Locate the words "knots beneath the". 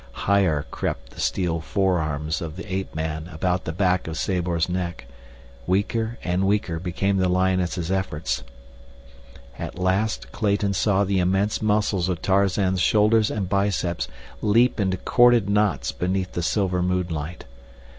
15.51-16.41